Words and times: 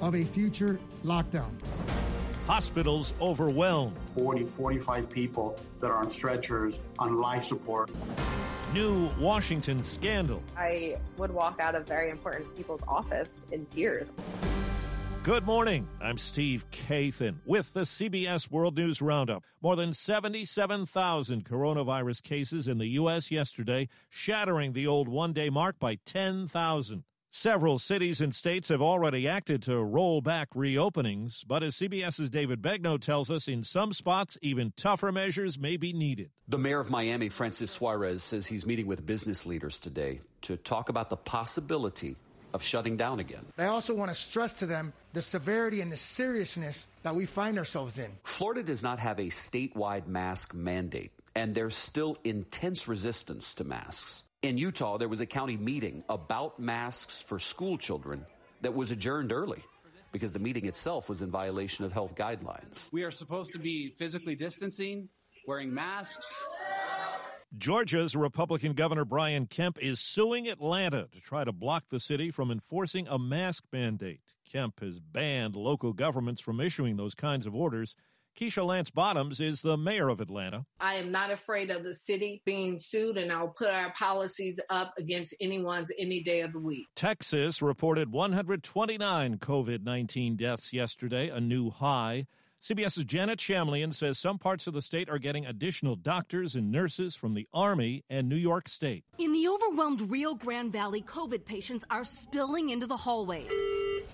of 0.00 0.14
a 0.14 0.24
future 0.24 0.78
lockdown. 1.04 1.50
Hospitals 2.46 3.14
overwhelmed. 3.20 3.96
40, 4.14 4.44
45 4.44 5.10
people 5.10 5.58
that 5.80 5.90
are 5.90 5.98
on 5.98 6.08
stretchers 6.08 6.78
on 6.98 7.16
life 7.16 7.42
support. 7.42 7.90
New 8.72 9.10
Washington 9.18 9.82
scandal. 9.82 10.42
I 10.56 10.96
would 11.16 11.32
walk 11.32 11.60
out 11.60 11.74
of 11.74 11.86
very 11.86 12.10
important 12.10 12.54
people's 12.56 12.82
office 12.86 13.30
in 13.50 13.66
tears. 13.66 14.08
Good 15.26 15.44
morning. 15.44 15.88
I'm 16.00 16.18
Steve 16.18 16.64
Kathan 16.70 17.38
with 17.44 17.72
the 17.72 17.80
CBS 17.80 18.48
World 18.48 18.76
News 18.76 19.02
Roundup. 19.02 19.42
More 19.60 19.74
than 19.74 19.92
77,000 19.92 21.44
coronavirus 21.44 22.22
cases 22.22 22.68
in 22.68 22.78
the 22.78 22.86
U.S. 22.90 23.32
yesterday, 23.32 23.88
shattering 24.08 24.72
the 24.72 24.86
old 24.86 25.08
one 25.08 25.32
day 25.32 25.50
mark 25.50 25.80
by 25.80 25.96
10,000. 26.06 27.02
Several 27.38 27.78
cities 27.78 28.22
and 28.22 28.34
states 28.34 28.68
have 28.68 28.80
already 28.80 29.28
acted 29.28 29.60
to 29.64 29.76
roll 29.76 30.22
back 30.22 30.48
reopenings, 30.54 31.44
but 31.46 31.62
as 31.62 31.74
CBS's 31.76 32.30
David 32.30 32.62
Begnaud 32.62 33.02
tells 33.02 33.30
us, 33.30 33.46
in 33.46 33.62
some 33.62 33.92
spots, 33.92 34.38
even 34.40 34.72
tougher 34.74 35.12
measures 35.12 35.58
may 35.58 35.76
be 35.76 35.92
needed. 35.92 36.30
The 36.48 36.56
mayor 36.56 36.80
of 36.80 36.88
Miami, 36.88 37.28
Francis 37.28 37.70
Suarez, 37.70 38.22
says 38.22 38.46
he's 38.46 38.64
meeting 38.64 38.86
with 38.86 39.04
business 39.04 39.44
leaders 39.44 39.78
today 39.80 40.20
to 40.40 40.56
talk 40.56 40.88
about 40.88 41.10
the 41.10 41.18
possibility 41.18 42.16
of 42.54 42.62
shutting 42.62 42.96
down 42.96 43.20
again. 43.20 43.44
I 43.58 43.66
also 43.66 43.94
want 43.94 44.10
to 44.10 44.14
stress 44.14 44.54
to 44.54 44.66
them 44.66 44.94
the 45.12 45.20
severity 45.20 45.82
and 45.82 45.92
the 45.92 45.96
seriousness 45.98 46.86
that 47.02 47.14
we 47.14 47.26
find 47.26 47.58
ourselves 47.58 47.98
in. 47.98 48.12
Florida 48.24 48.62
does 48.62 48.82
not 48.82 48.98
have 48.98 49.18
a 49.18 49.24
statewide 49.24 50.06
mask 50.06 50.54
mandate, 50.54 51.12
and 51.34 51.54
there's 51.54 51.76
still 51.76 52.16
intense 52.24 52.88
resistance 52.88 53.52
to 53.56 53.64
masks. 53.64 54.24
In 54.46 54.58
Utah, 54.58 54.96
there 54.96 55.08
was 55.08 55.18
a 55.18 55.26
county 55.26 55.56
meeting 55.56 56.04
about 56.08 56.60
masks 56.60 57.20
for 57.20 57.40
school 57.40 57.76
children 57.76 58.24
that 58.60 58.72
was 58.72 58.92
adjourned 58.92 59.32
early 59.32 59.60
because 60.12 60.30
the 60.30 60.38
meeting 60.38 60.66
itself 60.66 61.08
was 61.08 61.20
in 61.20 61.32
violation 61.32 61.84
of 61.84 61.90
health 61.90 62.14
guidelines. 62.14 62.88
We 62.92 63.02
are 63.02 63.10
supposed 63.10 63.54
to 63.54 63.58
be 63.58 63.90
physically 63.98 64.36
distancing, 64.36 65.08
wearing 65.48 65.74
masks. 65.74 66.32
Georgia's 67.58 68.14
Republican 68.14 68.74
Governor 68.74 69.04
Brian 69.04 69.46
Kemp 69.46 69.78
is 69.82 69.98
suing 69.98 70.46
Atlanta 70.46 71.08
to 71.10 71.20
try 71.20 71.42
to 71.42 71.50
block 71.50 71.88
the 71.90 71.98
city 71.98 72.30
from 72.30 72.52
enforcing 72.52 73.08
a 73.08 73.18
mask 73.18 73.64
mandate. 73.72 74.20
Kemp 74.48 74.78
has 74.78 75.00
banned 75.00 75.56
local 75.56 75.92
governments 75.92 76.40
from 76.40 76.60
issuing 76.60 76.96
those 76.96 77.16
kinds 77.16 77.48
of 77.48 77.54
orders. 77.56 77.96
Keisha 78.36 78.66
Lance 78.66 78.90
Bottoms 78.90 79.40
is 79.40 79.62
the 79.62 79.78
mayor 79.78 80.10
of 80.10 80.20
Atlanta. 80.20 80.66
I 80.78 80.96
am 80.96 81.10
not 81.10 81.30
afraid 81.30 81.70
of 81.70 81.82
the 81.82 81.94
city 81.94 82.42
being 82.44 82.78
sued, 82.78 83.16
and 83.16 83.32
I'll 83.32 83.48
put 83.48 83.70
our 83.70 83.92
policies 83.92 84.60
up 84.68 84.92
against 84.98 85.34
anyone's 85.40 85.90
any 85.98 86.22
day 86.22 86.42
of 86.42 86.52
the 86.52 86.58
week. 86.58 86.86
Texas 86.94 87.62
reported 87.62 88.12
129 88.12 89.38
COVID 89.38 89.84
19 89.84 90.36
deaths 90.36 90.74
yesterday, 90.74 91.30
a 91.30 91.40
new 91.40 91.70
high. 91.70 92.26
CBS's 92.62 93.04
Janet 93.04 93.38
Shamlian 93.38 93.94
says 93.94 94.18
some 94.18 94.38
parts 94.38 94.66
of 94.66 94.74
the 94.74 94.82
state 94.82 95.08
are 95.08 95.18
getting 95.18 95.46
additional 95.46 95.96
doctors 95.96 96.56
and 96.56 96.70
nurses 96.70 97.16
from 97.16 97.32
the 97.32 97.48
Army 97.54 98.04
and 98.10 98.28
New 98.28 98.36
York 98.36 98.68
State. 98.68 99.04
In 99.18 99.32
the 99.32 99.48
overwhelmed 99.48 100.10
Rio 100.10 100.34
Grande 100.34 100.72
Valley, 100.72 101.00
COVID 101.00 101.46
patients 101.46 101.86
are 101.90 102.04
spilling 102.04 102.68
into 102.68 102.86
the 102.86 102.96
hallways, 102.96 103.50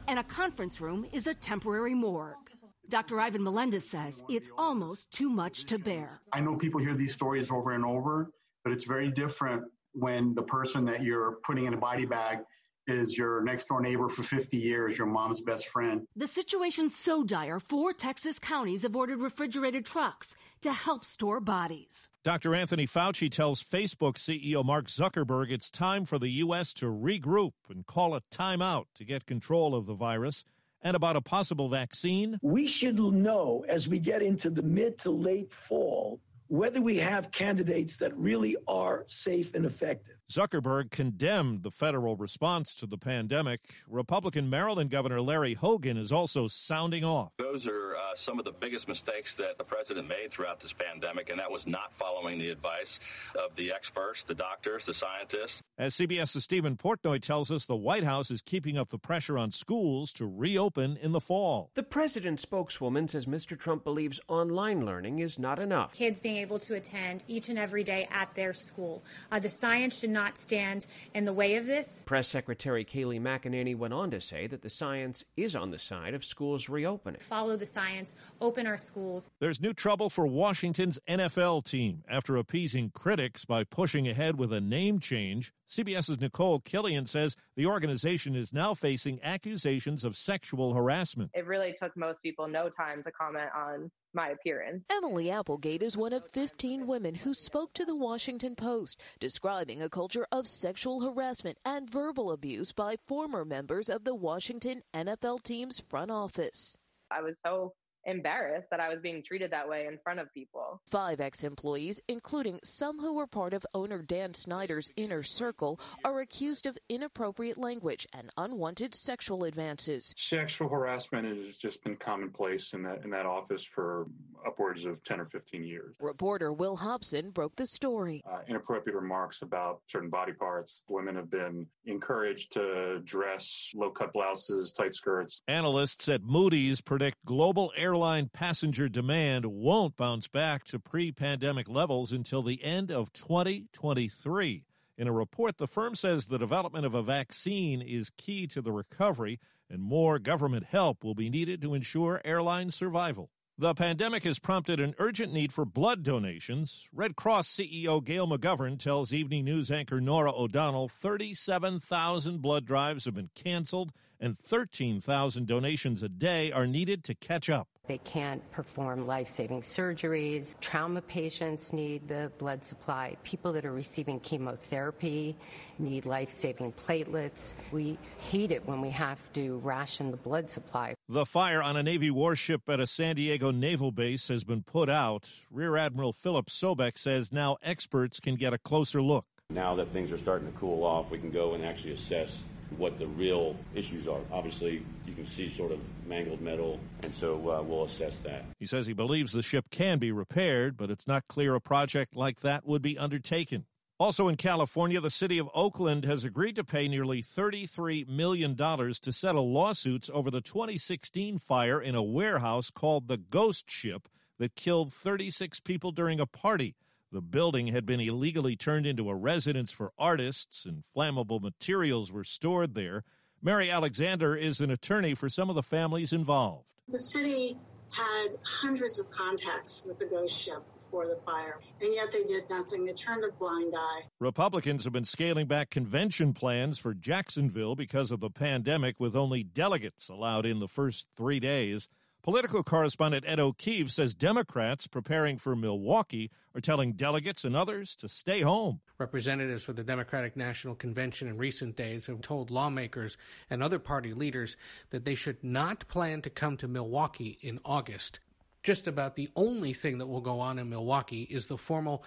and 0.07 0.21
a 0.21 0.25
conference 0.25 0.81
room 0.81 1.07
is 1.13 1.27
a 1.27 1.35
temporary 1.35 1.95
morgue. 1.95 2.52
Dr. 2.93 3.19
Ivan 3.19 3.43
Melendez 3.43 3.89
says 3.89 4.23
it's 4.29 4.51
almost 4.59 5.11
too 5.11 5.31
much 5.31 5.65
to 5.65 5.79
bear. 5.79 6.21
I 6.31 6.41
know 6.41 6.57
people 6.57 6.79
hear 6.79 6.95
these 6.95 7.15
stories 7.15 7.51
over 7.51 7.73
and 7.73 7.87
over, 7.87 8.31
but 8.65 8.75
it's 8.75 8.85
very 8.85 9.11
different 9.11 9.63
when 9.95 10.35
the 10.35 10.43
person 10.43 10.85
that 10.85 11.03
you're 11.03 11.39
putting 11.43 11.65
in 11.65 11.73
a 11.73 11.79
body 11.79 12.05
bag 12.05 12.41
is 12.87 13.17
your 13.17 13.43
next 13.45 13.69
door 13.69 13.81
neighbor 13.81 14.11
for 14.11 14.23
50 14.23 14.59
years, 14.59 14.99
your 14.99 15.07
mom's 15.07 15.41
best 15.41 15.69
friend. 15.69 16.07
The 16.17 16.27
situation's 16.27 16.95
so 16.95 17.25
dire, 17.25 17.61
four 17.61 17.95
Texas 17.95 18.39
counties 18.39 18.83
have 18.83 18.95
ordered 18.95 19.21
refrigerated 19.21 19.87
trucks 19.87 20.35
to 20.61 20.75
help 20.75 21.07
store 21.07 21.41
bodies. 21.41 22.11
Dr. 22.25 22.55
Anthony 22.55 22.87
Fauci 22.87 23.31
tells 23.31 23.63
Facebook 23.63 24.17
CEO 24.17 24.63
Mark 24.63 24.89
Zuckerberg 24.89 25.51
it's 25.51 25.71
time 25.71 26.05
for 26.05 26.19
the 26.19 26.29
U.S. 26.29 26.75
to 26.75 26.87
regroup 26.87 27.53
and 27.71 27.87
call 27.87 28.15
a 28.15 28.21
timeout 28.31 28.85
to 28.97 29.05
get 29.07 29.25
control 29.25 29.75
of 29.75 29.87
the 29.87 29.95
virus 29.95 30.45
and 30.83 30.97
about 30.97 31.17
a 31.17 31.21
possible 31.21 31.69
vaccine. 31.69 32.39
We 32.43 32.67
should 32.67 32.99
know 32.99 33.65
as 33.69 33.89
we 33.89 33.99
get 33.99 34.23
into 34.23 34.51
the 34.51 34.63
mid 34.63 34.99
to 34.99 35.11
late 35.11 35.53
fall 35.53 36.21
whether 36.53 36.83
we 36.83 36.99
have 36.99 37.31
candidates 37.31 37.97
that 37.97 38.15
really 38.15 38.55
are 38.69 39.05
safe 39.07 39.55
and 39.55 39.65
effective. 39.65 40.17
Zuckerberg 40.31 40.91
condemned 40.91 41.63
the 41.63 41.71
federal 41.71 42.15
response 42.15 42.75
to 42.75 42.87
the 42.87 42.99
pandemic. 42.99 43.61
Republican 43.89 44.51
Maryland 44.51 44.91
Governor 44.91 45.23
Larry 45.23 45.55
Hogan 45.55 45.97
is 45.97 46.13
also 46.13 46.49
sounding 46.49 47.05
off. 47.05 47.33
Those 47.39 47.67
are 47.67 47.82
uh, 48.13 48.17
some 48.17 48.39
of 48.39 48.45
the 48.45 48.53
biggest 48.53 48.89
mistakes 48.89 49.35
that 49.37 49.59
the 49.59 49.65
president 49.65 50.09
made 50.09 50.31
throughout 50.31 50.61
this 50.61 50.73
pandemic, 50.73 51.31
and 51.31 51.39
that 51.39 51.51
was 51.51 51.67
not 51.67 51.93
following 51.95 52.39
the 52.39 52.51
advice 52.51 53.01
of 53.43 53.55
the 53.57 53.73
experts, 53.73 54.25
the 54.25 54.35
doctors, 54.35 54.87
the 54.87 54.95
scientists. 54.95 55.63
As 55.79 55.95
CBS's 55.95 56.45
Stephen 56.45 56.77
Portnoy 56.77 57.21
tells 57.21 57.51
us, 57.51 57.67
the 57.67 57.77
White 57.77 58.05
House 58.05 58.31
is 58.31 58.43
keeping 58.43 58.77
up 58.77 58.91
the 58.91 58.99
pressure 58.99 59.39
on 59.39 59.51
schools 59.51 60.13
to 60.15 60.27
reopen 60.27 60.99
in 61.01 61.13
the 61.13 61.21
fall. 61.21 61.71
The 61.75 61.83
president's 61.83 62.43
spokeswoman 62.43 63.09
says 63.09 63.27
Mr. 63.27 63.59
Trump 63.59 63.85
believes 63.85 64.21
online 64.29 64.85
learning 64.85 65.21
is 65.21 65.39
not 65.39 65.59
enough. 65.59 65.93
Kids 65.93 66.21
being 66.21 66.37
able 66.37 66.59
to 66.61 66.75
attend 66.75 67.25
each 67.29 67.49
and 67.49 67.59
every 67.59 67.85
day 67.85 68.09
at 68.11 68.35
their 68.35 68.53
school. 68.53 69.03
Uh, 69.31 69.39
the 69.39 69.49
science 69.49 69.99
should 69.99 70.11
not 70.11 70.39
stand 70.39 70.87
in 71.15 71.25
the 71.25 71.33
way 71.33 71.57
of 71.57 71.67
this. 71.67 72.03
Press 72.07 72.29
Secretary 72.29 72.85
Kayleigh 72.85 73.21
McEnany 73.21 73.77
went 73.77 73.95
on 73.95 74.11
to 74.11 74.21
say 74.21 74.47
that 74.47 74.63
the 74.63 74.71
science 74.71 75.25
is 75.37 75.57
on 75.57 75.71
the 75.71 75.79
side 75.79 76.15
of 76.15 76.25
schools 76.25 76.69
reopening. 76.69 77.21
Follow 77.21 77.57
the 77.57 77.67
science, 77.67 78.02
open 78.41 78.67
our 78.67 78.77
schools. 78.77 79.31
There's 79.41 79.61
new 79.61 79.73
trouble 79.73 80.11
for 80.11 80.27
Washington's 80.27 80.99
NFL 81.09 81.65
team 81.65 82.05
after 82.09 82.37
appeasing 82.37 82.91
critics 82.91 83.45
by 83.45 83.65
pushing 83.65 84.09
ahead 84.09 84.39
with 84.39 84.53
a 84.53 84.61
name 84.61 84.99
change. 85.01 85.53
CBS's 85.69 86.21
Nicole 86.21 86.61
Killion 86.61 87.09
says 87.09 87.35
the 87.57 87.67
organization 87.67 88.37
is 88.37 88.53
now 88.53 88.75
facing 88.75 89.19
accusations 89.23 90.05
of 90.05 90.17
sexual 90.17 90.75
harassment. 90.75 91.31
It 91.35 91.47
really 91.47 91.75
took 91.81 91.97
most 91.97 92.23
people 92.23 92.47
no 92.47 92.69
time 92.69 93.03
to 93.05 93.11
comment 93.11 93.51
on 93.57 93.91
my 94.15 94.29
appearance. 94.29 94.85
Emily 94.91 95.31
Applegate 95.31 95.83
is 95.83 95.97
one 95.97 96.13
of 96.13 96.31
15 96.33 96.87
women 96.87 97.15
who 97.15 97.33
spoke 97.33 97.73
to 97.75 97.85
the 97.85 97.97
Washington 97.97 98.55
Post, 98.55 99.01
describing 99.21 99.83
a 99.83 99.89
culture 99.89 100.27
of 100.31 100.47
sexual 100.47 101.01
harassment 101.01 101.59
and 101.65 101.91
verbal 101.91 102.33
abuse 102.33 102.73
by 102.73 102.97
former 103.07 103.45
members 103.45 103.89
of 103.89 104.05
the 104.05 104.15
Washington 104.15 104.83
NFL 104.95 105.43
team's 105.43 105.81
front 105.89 106.11
office. 106.11 106.77
I 107.11 107.23
was 107.23 107.35
so 107.45 107.73
embarrassed 108.05 108.69
that 108.71 108.81
I 108.81 108.89
was 108.89 109.01
being 109.01 109.23
treated 109.23 109.53
that 109.53 109.69
way 109.69 109.87
in 109.87 109.99
front 110.03 110.21
of 110.21 110.33
people. 110.33 110.81
Five 110.87 111.21
ex 111.21 111.45
employees, 111.45 112.01
including 112.09 112.61
some 112.65 112.99
who 112.99 113.15
were 113.15 113.27
part 113.27 113.55
of 113.55 113.65
owner 113.75 114.03
Dan 114.03 114.35
Snyder's 114.35 114.91
inner 114.97 115.23
circle, 115.23 115.81
are 116.05 116.21
accused 116.21 116.67
of 116.67 116.77
inappropriate 116.89 117.59
language 117.59 118.07
and 118.13 118.31
unwanted 118.37 118.95
sexual 118.95 119.45
advances. 119.45 120.15
Sexual 120.17 120.69
harassment 120.69 121.27
has 121.27 121.57
just 121.57 121.83
been 121.85 121.97
commonplace 121.97 122.73
in 122.73 122.83
that 122.83 123.05
in 123.05 123.11
that 123.11 123.27
office 123.27 123.65
for 123.65 124.07
upwards 124.47 124.85
of 124.85 125.03
10 125.05 125.21
or 125.21 125.27
15 125.27 125.65
years. 125.65 125.95
Reporter 126.01 126.53
Will 126.53 126.77
Hobson 126.77 127.31
broke 127.31 127.57
the 127.57 127.67
story. 127.67 128.23
Uh, 128.31 128.41
inappropriate 128.49 128.97
remarks 128.97 129.43
about 129.43 129.81
certain 129.87 130.11
body 130.11 130.33
parts. 130.33 130.83
Women 130.89 131.17
have 131.17 131.31
been 131.31 131.67
encouraged 131.87 132.53
to 132.53 133.01
dress 133.05 133.71
low 133.75 133.91
cut 133.91 134.13
blouses, 134.13 134.73
tight 134.73 134.95
skirts. 134.95 135.43
Analysts 135.49 136.09
at 136.09 136.23
Moody's 136.23 136.81
predict 136.81 137.25
global 137.25 137.73
airline 137.77 138.31
passenger 138.33 138.89
demand 138.89 139.47
won't 139.47 139.97
bounce 139.97 140.29
back 140.29 140.65
to 140.65 140.79
pre 140.79 141.13
pandemic 141.13 141.69
levels 141.69 142.13
until 142.13 142.43
the 142.43 142.63
end 142.63 142.91
of 142.91 143.13
2023. 143.13 144.65
In 144.99 145.09
a 145.09 145.13
report, 145.13 145.59
the 145.59 145.67
firm 145.67 145.95
says 145.95 146.27
the 146.27 146.39
development 146.39 146.85
of 146.85 146.95
a 146.95 147.03
vaccine 147.03 147.81
is 147.81 148.11
key 148.11 148.47
to 148.49 148.61
the 148.61 148.73
recovery, 148.73 149.41
and 149.71 149.83
more 149.83 150.19
government 150.19 150.67
help 150.67 151.03
will 151.03 151.15
be 151.15 151.31
needed 151.31 151.63
to 151.63 151.75
ensure 151.75 152.21
airline 152.25 152.71
survival. 152.71 153.31
The 153.63 153.75
pandemic 153.75 154.25
has 154.25 154.41
prompted 154.41 154.81
an 154.81 154.97
urgent 154.99 155.33
need 155.33 155.53
for 155.53 155.65
blood 155.65 156.03
donations. 156.03 156.89
Red 156.93 157.15
Cross 157.15 157.49
CEO 157.49 158.03
Gail 158.03 158.27
McGovern 158.27 158.77
tells 158.77 159.13
Evening 159.13 159.45
News 159.45 159.71
anchor 159.71 160.01
Norah 160.01 160.37
O'Donnell 160.37 160.89
37,000 160.89 162.43
blood 162.43 162.65
drives 162.65 163.05
have 163.05 163.15
been 163.15 163.31
canceled 163.37 163.93
and 164.19 164.37
13,000 164.37 165.47
donations 165.47 166.03
a 166.03 166.09
day 166.09 166.51
are 166.51 166.67
needed 166.67 167.05
to 167.05 167.15
catch 167.15 167.49
up. 167.49 167.69
They 167.89 167.99
can't 167.99 168.49
perform 168.53 169.07
life 169.07 169.29
saving 169.29 169.63
surgeries. 169.63 170.59
Trauma 170.61 171.03
patients 171.03 171.73
need 171.73 172.07
the 172.07 172.31
blood 172.39 172.65
supply. 172.65 173.17
People 173.25 173.53
that 173.55 173.65
are 173.65 173.73
receiving 173.73 174.21
chemotherapy 174.21 175.37
need 175.81 176.07
life 176.07 176.33
saving 176.33 176.73
platelets. 176.73 177.55
We 177.73 177.99
hate 178.31 178.53
it 178.53 178.67
when 178.67 178.81
we 178.81 178.91
have 178.91 179.33
to 179.33 179.59
ration 179.59 180.13
the 180.13 180.17
blood 180.17 180.49
supply. 180.49 180.95
The 181.13 181.27
fire 181.27 181.63
on 181.63 181.77
a 181.77 181.83
Navy 181.83 182.11
warship 182.11 182.71
at 182.71 182.81
a 182.81 182.87
San 182.87 183.17
Diego 183.17 183.51
naval 183.51 183.93
base 183.93 184.29
has 184.29 184.45
been 184.45 184.63
put 184.63 184.89
out. 184.89 185.31
Rear 185.51 185.77
Admiral 185.77 186.15
Philip 186.15 186.47
Sobeck 186.47 186.97
says 186.97 187.31
now 187.31 187.59
experts 187.63 188.19
can 188.19 188.37
get 188.37 188.55
a 188.55 188.59
closer 188.59 189.03
look. 189.03 189.27
Now 189.51 189.75
that 189.75 189.89
things 189.89 190.11
are 190.11 190.17
starting 190.17 190.51
to 190.51 190.59
cool 190.59 190.85
off, 190.85 191.11
we 191.11 191.19
can 191.19 191.31
go 191.31 191.53
and 191.53 191.67
actually 191.67 191.93
assess 191.93 192.41
what 192.79 192.97
the 192.97 193.07
real 193.09 193.55
issues 193.75 194.09
are. 194.09 194.21
Obviously, 194.33 194.87
you 195.07 195.13
can 195.13 195.27
see 195.27 195.51
sort 195.51 195.71
of 195.71 195.81
mangled 196.07 196.41
metal, 196.41 196.81
and 197.03 197.15
so 197.15 197.35
uh, 197.35 197.63
we'll 197.63 197.85
assess 197.85 198.17
that. 198.21 198.47
He 198.59 198.65
says 198.65 198.87
he 198.87 198.95
believes 198.95 199.33
the 199.33 199.43
ship 199.43 199.67
can 199.71 199.99
be 199.99 200.13
repaired, 200.13 200.79
but 200.79 200.91
it's 200.91 201.07
not 201.07 201.29
clear 201.29 201.55
a 201.55 201.61
project 201.61 202.17
like 202.17 202.41
that 202.41 202.67
would 202.67 202.81
be 202.81 202.97
undertaken. 202.97 203.67
Also 203.99 204.27
in 204.29 204.37
California, 204.37 205.01
the 205.01 205.11
city 205.11 205.39
of 205.39 205.49
Oakland 205.55 206.05
has 206.05 206.25
agreed 206.25 206.57
to 206.57 206.65
pay 206.65 206.89
nearly 206.89 207.23
$33 207.23 208.09
million 208.09 208.57
to 208.57 209.13
settle 209.13 209.53
lawsuits 209.53 210.11
over 210.13 210.31
the 210.31 210.41
2016 210.41 211.39
fire 211.39 211.81
in 211.81 211.95
a 211.95 212.03
warehouse 212.03 212.71
called 212.71 213.07
the 213.07 213.19
Ghost 213.19 213.71
Ship 213.71 214.09
that 214.39 214.57
killed 214.57 214.93
36 214.93 215.61
people 215.61 215.93
during 215.93 216.19
a 216.19 216.27
party. 216.27 216.75
The 217.13 217.21
building 217.21 217.69
had 217.69 217.85
been 217.85 218.01
illegally 218.01 218.57
turned 218.57 218.87
into 218.87 219.11
a 219.11 219.15
residence 219.15 219.71
for 219.71 219.93
artists, 219.99 220.65
and 220.65 220.83
flammable 220.83 221.41
materials 221.41 222.11
were 222.11 222.25
stored 222.25 222.75
there. 222.75 223.05
Mary 223.43 223.71
Alexander 223.71 224.35
is 224.35 224.61
an 224.61 224.71
attorney 224.71 225.15
for 225.15 225.29
some 225.29 225.51
of 225.51 225.55
the 225.55 225.63
families 225.63 226.13
involved. 226.13 226.65
The 226.89 226.99
city 226.99 227.59
had 227.91 228.29
hundreds 228.45 228.99
of 228.99 229.11
contacts 229.11 229.85
with 229.87 229.99
the 229.99 230.07
ghost 230.07 230.41
ship 230.41 230.63
before 230.93 231.07
the 231.07 231.21
fire, 231.23 231.59
and 231.81 231.95
yet 231.95 232.13
they 232.13 232.23
did 232.25 232.49
nothing. 232.51 232.85
They 232.85 232.93
turned 232.93 233.25
a 233.25 233.33
blind 233.39 233.73
eye. 233.75 234.03
Republicans 234.21 234.85
have 234.85 234.93
been 234.93 235.07
scaling 235.07 235.47
back 235.47 235.71
convention 235.71 236.35
plans 236.35 236.79
for 236.79 236.93
Jacksonville 236.93 237.75
because 237.75 238.13
of 238.13 238.21
the 238.21 238.29
pandemic, 238.29 239.01
with 239.01 239.17
only 239.17 239.43
delegates 239.43 240.11
allowed 240.11 240.45
in 240.45 240.61
the 240.61 240.69
first 240.69 241.07
three 241.17 241.41
days. 241.41 241.89
Political 242.23 242.63
correspondent 242.65 243.25
Ed 243.27 243.41
O'Keefe 243.41 243.91
says 243.91 244.15
Democrats 244.15 244.87
preparing 244.87 245.39
for 245.39 245.57
Milwaukee 245.57 246.31
are 246.55 246.61
telling 246.61 246.93
delegates 246.93 247.45
and 247.45 247.57
others 247.57 247.97
to 247.97 248.07
stay 248.07 248.43
home. 248.43 248.81
Representatives 248.99 249.65
for 249.65 249.73
the 249.73 249.83
Democratic 249.83 250.37
National 250.37 250.75
Convention 250.75 251.27
in 251.27 251.39
recent 251.39 251.75
days 251.75 252.07
have 252.07 252.21
told 252.21 252.51
lawmakers 252.51 253.17
and 253.49 253.63
other 253.63 253.79
party 253.79 254.13
leaders 254.13 254.59
that 254.91 255.07
they 255.07 255.15
should 255.15 255.43
not 255.43 255.89
plan 255.89 256.21
to 256.21 256.31
come 256.31 256.59
to 256.59 256.69
Milwaukee 256.69 257.39
in 257.41 257.59
August. 257.65 258.21
Just 258.63 258.87
about 258.87 259.17
the 259.17 259.29
only 259.35 259.73
thing 259.73 259.99
that 259.99 260.07
will 260.07 260.21
go 260.21 260.39
on 260.39 260.59
in 260.59 260.69
Milwaukee 260.69 261.23
is 261.23 261.47
the 261.47 261.59
formal 261.59 262.05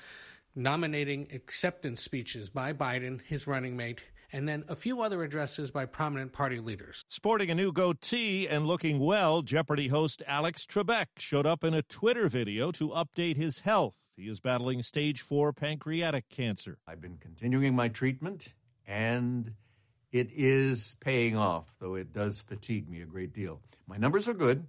nominating 0.56 1.28
acceptance 1.34 2.02
speeches 2.02 2.50
by 2.50 2.72
Biden, 2.72 3.20
his 3.22 3.46
running 3.46 3.76
mate, 3.76 4.04
and 4.32 4.48
then 4.48 4.64
a 4.70 4.76
few 4.76 5.02
other 5.02 5.22
addresses 5.24 5.70
by 5.70 5.86
prominent 5.86 6.32
party 6.32 6.60
leaders. 6.60 7.04
Sporting 7.10 7.52
a 7.52 7.56
new 7.56 7.74
goatee 7.74 8.48
and 8.48 8.66
looking 8.66 9.00
well, 9.00 9.42
Jeopardy 9.42 9.90
host 9.90 10.24
Alex 10.26 10.66
Trebek 10.66 11.08
showed 11.18 11.46
up 11.46 11.66
in 11.66 11.74
a 11.74 11.82
Twitter 11.82 12.30
video 12.30 12.72
to 12.72 12.90
update 12.90 13.36
his 13.36 13.60
health. 13.60 14.08
He 14.16 14.24
is 14.24 14.40
battling 14.40 14.82
stage 14.82 15.22
four 15.22 15.52
pancreatic 15.52 16.30
cancer. 16.30 16.78
I've 16.88 17.02
been 17.02 17.18
continuing 17.18 17.76
my 17.76 17.90
treatment, 17.90 18.54
and 18.88 19.52
it 20.14 20.30
is 20.34 20.96
paying 21.02 21.36
off, 21.36 21.76
though 21.82 21.96
it 21.96 22.14
does 22.14 22.42
fatigue 22.42 22.90
me 22.90 23.02
a 23.02 23.06
great 23.06 23.34
deal. 23.34 23.60
My 23.88 23.98
numbers 23.98 24.30
are 24.30 24.34
good. 24.34 24.66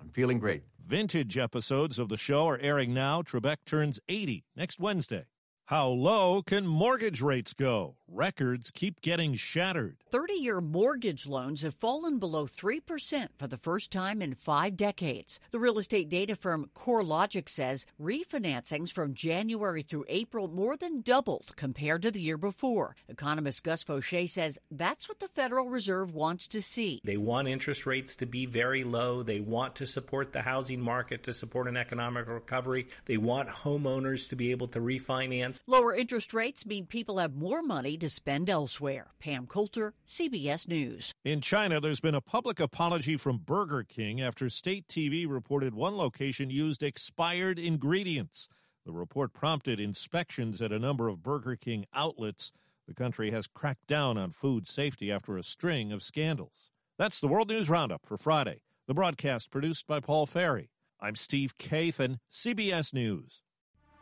I'm 0.00 0.08
feeling 0.08 0.40
great. 0.40 0.64
Vintage 0.86 1.38
episodes 1.38 1.98
of 1.98 2.08
the 2.08 2.16
show 2.16 2.48
are 2.48 2.58
airing 2.58 2.92
now. 2.92 3.22
Trebek 3.22 3.58
turns 3.64 4.00
80 4.08 4.44
next 4.56 4.80
Wednesday. 4.80 5.26
How 5.70 5.86
low 5.86 6.42
can 6.42 6.66
mortgage 6.66 7.22
rates 7.22 7.52
go? 7.52 7.94
Records 8.12 8.72
keep 8.72 9.00
getting 9.02 9.34
shattered. 9.34 9.98
30 10.10 10.32
year 10.32 10.60
mortgage 10.60 11.28
loans 11.28 11.62
have 11.62 11.76
fallen 11.76 12.18
below 12.18 12.48
3% 12.48 13.28
for 13.38 13.46
the 13.46 13.56
first 13.56 13.92
time 13.92 14.20
in 14.20 14.34
five 14.34 14.76
decades. 14.76 15.38
The 15.52 15.60
real 15.60 15.78
estate 15.78 16.08
data 16.08 16.34
firm 16.34 16.68
CoreLogic 16.74 17.48
says 17.48 17.86
refinancings 18.02 18.92
from 18.92 19.14
January 19.14 19.82
through 19.82 20.06
April 20.08 20.48
more 20.48 20.76
than 20.76 21.02
doubled 21.02 21.52
compared 21.54 22.02
to 22.02 22.10
the 22.10 22.20
year 22.20 22.36
before. 22.36 22.96
Economist 23.08 23.62
Gus 23.62 23.84
Faucher 23.84 24.26
says 24.26 24.58
that's 24.72 25.08
what 25.08 25.20
the 25.20 25.28
Federal 25.28 25.68
Reserve 25.68 26.12
wants 26.12 26.48
to 26.48 26.60
see. 26.60 27.00
They 27.04 27.16
want 27.16 27.46
interest 27.46 27.86
rates 27.86 28.16
to 28.16 28.26
be 28.26 28.44
very 28.44 28.82
low. 28.82 29.22
They 29.22 29.38
want 29.38 29.76
to 29.76 29.86
support 29.86 30.32
the 30.32 30.42
housing 30.42 30.80
market, 30.80 31.22
to 31.24 31.32
support 31.32 31.68
an 31.68 31.76
economic 31.76 32.26
recovery. 32.26 32.88
They 33.04 33.18
want 33.18 33.48
homeowners 33.48 34.28
to 34.30 34.36
be 34.36 34.50
able 34.50 34.66
to 34.68 34.80
refinance. 34.80 35.59
Lower 35.66 35.94
interest 35.94 36.32
rates 36.32 36.64
mean 36.64 36.86
people 36.86 37.18
have 37.18 37.34
more 37.34 37.62
money 37.62 37.96
to 37.98 38.08
spend 38.10 38.48
elsewhere. 38.48 39.08
Pam 39.20 39.46
Coulter, 39.46 39.94
CBS 40.08 40.66
News. 40.66 41.12
In 41.24 41.40
China, 41.40 41.80
there's 41.80 42.00
been 42.00 42.14
a 42.14 42.20
public 42.20 42.58
apology 42.60 43.16
from 43.16 43.38
Burger 43.38 43.84
King 43.84 44.20
after 44.20 44.48
state 44.48 44.88
TV 44.88 45.28
reported 45.28 45.74
one 45.74 45.96
location 45.96 46.50
used 46.50 46.82
expired 46.82 47.58
ingredients. 47.58 48.48
The 48.86 48.92
report 48.92 49.32
prompted 49.32 49.78
inspections 49.78 50.62
at 50.62 50.72
a 50.72 50.78
number 50.78 51.08
of 51.08 51.22
Burger 51.22 51.56
King 51.56 51.84
outlets. 51.94 52.52
The 52.88 52.94
country 52.94 53.30
has 53.30 53.46
cracked 53.46 53.86
down 53.86 54.18
on 54.18 54.32
food 54.32 54.66
safety 54.66 55.12
after 55.12 55.36
a 55.36 55.42
string 55.42 55.92
of 55.92 56.02
scandals. 56.02 56.70
That's 56.98 57.20
the 57.20 57.28
World 57.28 57.50
News 57.50 57.70
Roundup 57.70 58.06
for 58.06 58.16
Friday. 58.16 58.62
The 58.88 58.94
broadcast 58.94 59.50
produced 59.50 59.86
by 59.86 60.00
Paul 60.00 60.26
Ferry. 60.26 60.70
I'm 61.00 61.14
Steve 61.14 61.56
Kathan, 61.58 62.18
CBS 62.32 62.92
News. 62.92 63.42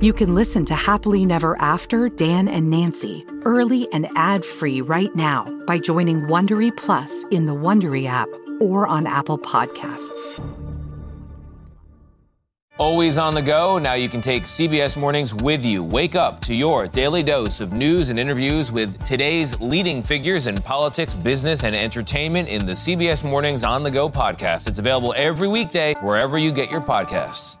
You 0.00 0.12
can 0.12 0.36
listen 0.36 0.64
to 0.66 0.76
Happily 0.76 1.24
Never 1.24 1.60
After 1.60 2.08
Dan 2.08 2.46
and 2.46 2.70
Nancy 2.70 3.26
early 3.44 3.92
and 3.92 4.08
ad-free 4.14 4.80
right 4.80 5.12
now 5.16 5.44
by 5.66 5.80
joining 5.80 6.20
Wondery 6.22 6.76
Plus 6.76 7.24
in 7.32 7.46
the 7.46 7.52
Wondery 7.52 8.06
app 8.06 8.28
or 8.60 8.86
on 8.86 9.08
Apple 9.08 9.36
Podcasts. 9.36 10.38
Always 12.78 13.18
on 13.18 13.34
the 13.34 13.42
go, 13.42 13.78
now 13.78 13.94
you 13.94 14.08
can 14.08 14.20
take 14.20 14.44
CBS 14.44 14.96
Mornings 14.96 15.34
with 15.34 15.64
you. 15.64 15.82
Wake 15.82 16.14
up 16.14 16.40
to 16.42 16.54
your 16.54 16.86
daily 16.86 17.24
dose 17.24 17.60
of 17.60 17.72
news 17.72 18.10
and 18.10 18.20
interviews 18.20 18.70
with 18.70 19.02
today's 19.04 19.60
leading 19.60 20.04
figures 20.04 20.46
in 20.46 20.62
politics, 20.62 21.12
business, 21.12 21.64
and 21.64 21.74
entertainment 21.74 22.48
in 22.48 22.66
the 22.66 22.74
CBS 22.74 23.28
Mornings 23.28 23.64
on 23.64 23.82
the 23.82 23.90
Go 23.90 24.08
podcast. 24.08 24.68
It's 24.68 24.78
available 24.78 25.12
every 25.16 25.48
weekday 25.48 25.94
wherever 26.02 26.38
you 26.38 26.52
get 26.52 26.70
your 26.70 26.82
podcasts. 26.82 27.58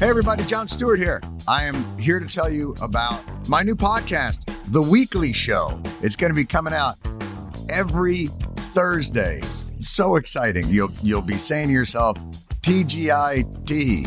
Hey, 0.00 0.08
everybody, 0.08 0.46
Jon 0.46 0.66
Stewart 0.66 0.98
here. 0.98 1.20
I 1.46 1.64
am 1.64 1.84
here 1.98 2.20
to 2.20 2.26
tell 2.26 2.50
you 2.50 2.74
about 2.80 3.22
my 3.50 3.62
new 3.62 3.76
podcast, 3.76 4.50
The 4.72 4.80
Weekly 4.80 5.34
Show. 5.34 5.78
It's 6.00 6.16
going 6.16 6.30
to 6.30 6.34
be 6.34 6.46
coming 6.46 6.72
out 6.72 6.94
every 7.68 8.28
Thursday. 8.56 9.42
So 9.82 10.16
exciting. 10.16 10.68
You'll 10.68 10.88
you'll 11.02 11.20
be 11.20 11.36
saying 11.36 11.68
to 11.68 11.74
yourself, 11.74 12.16
TGIT. 12.62 14.06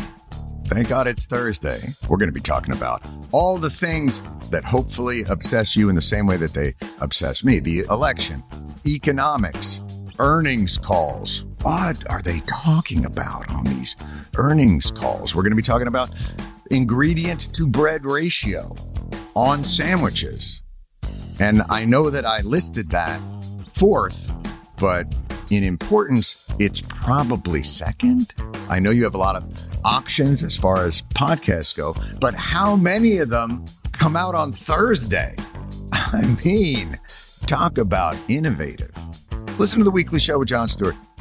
Thank 0.66 0.88
God 0.88 1.06
it's 1.06 1.26
Thursday. 1.26 1.78
We're 2.08 2.18
going 2.18 2.28
to 2.28 2.34
be 2.34 2.40
talking 2.40 2.74
about 2.74 3.08
all 3.30 3.56
the 3.56 3.70
things 3.70 4.20
that 4.50 4.64
hopefully 4.64 5.22
obsess 5.28 5.76
you 5.76 5.88
in 5.90 5.94
the 5.94 6.02
same 6.02 6.26
way 6.26 6.38
that 6.38 6.54
they 6.54 6.74
obsess 7.02 7.44
me 7.44 7.60
the 7.60 7.84
election, 7.88 8.42
economics, 8.84 9.80
earnings 10.18 10.76
calls. 10.76 11.46
What 11.64 12.10
are 12.10 12.20
they 12.20 12.40
talking 12.40 13.06
about 13.06 13.48
on 13.48 13.64
these 13.64 13.96
earnings 14.36 14.90
calls? 14.90 15.34
We're 15.34 15.40
going 15.40 15.52
to 15.52 15.56
be 15.56 15.62
talking 15.62 15.86
about 15.86 16.10
ingredient 16.70 17.54
to 17.54 17.66
bread 17.66 18.04
ratio 18.04 18.74
on 19.34 19.64
sandwiches. 19.64 20.62
And 21.40 21.62
I 21.70 21.86
know 21.86 22.10
that 22.10 22.26
I 22.26 22.42
listed 22.42 22.90
that 22.90 23.18
fourth, 23.72 24.30
but 24.76 25.06
in 25.50 25.64
importance, 25.64 26.46
it's 26.58 26.82
probably 26.82 27.62
second. 27.62 28.34
I 28.68 28.78
know 28.78 28.90
you 28.90 29.04
have 29.04 29.14
a 29.14 29.18
lot 29.18 29.34
of 29.34 29.50
options 29.86 30.44
as 30.44 30.58
far 30.58 30.84
as 30.84 31.00
podcasts 31.00 31.74
go, 31.74 31.96
but 32.20 32.34
how 32.34 32.76
many 32.76 33.20
of 33.20 33.30
them 33.30 33.64
come 33.92 34.16
out 34.16 34.34
on 34.34 34.52
Thursday? 34.52 35.34
I 35.94 36.26
mean, 36.44 37.00
talk 37.46 37.78
about 37.78 38.18
innovative. 38.28 38.92
Listen 39.58 39.78
to 39.78 39.84
the 39.84 39.90
weekly 39.90 40.20
show 40.20 40.38
with 40.38 40.48
Jon 40.48 40.68
Stewart 40.68 40.96